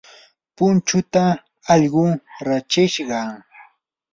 punchuuta 0.55 1.23
allqu 1.73 2.05
rachishqa. 2.47 3.19